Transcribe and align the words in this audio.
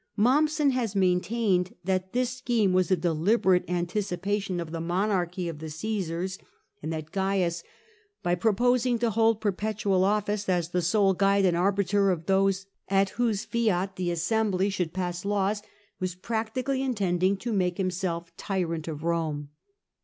Mommsen 0.17 0.71
has 0.71 0.95
maintained 0.95 1.75
that 1.83 2.11
this 2.11 2.31
scheme 2.31 2.73
was 2.73 2.89
a 2.89 2.95
deliberate 2.95 3.63
anticipation 3.69 4.59
of 4.59 4.71
the 4.71 4.81
monarchy 4.81 5.47
of 5.47 5.59
THE 5.59 5.67
FIRST 5.67 5.83
MEASURES 5.83 6.33
OF 6.33 6.39
CAIUS 6.39 6.47
57 6.47 6.49
the 6.49 6.71
Oaeaar^, 6.71 6.81
and 6.81 6.93
that 7.05 7.11
Caius, 7.11 7.63
by 8.23 8.33
proposing 8.33 8.97
to 8.97 9.09
hold 9.11 9.39
perpetual 9.39 10.01
ofSce, 10.01 10.71
the 10.71 10.81
sole 10.81 11.13
guide 11.13 11.45
and 11.45 11.55
arbiter 11.55 12.09
at 12.89 13.09
whose 13.11 13.45
fiat 13.45 13.95
tha 13.95 14.09
assembly 14.09 14.71
should 14.71 14.91
pass 14.91 15.23
Ims, 15.23 15.61
was 15.99 16.15
practically 16.15 16.81
intending 16.81 17.37
to 17.37 17.53
make 17.53 17.77
himself 17.77 18.35
tyrant 18.37 18.87
of 18.87 19.01
Eome. 19.01 19.49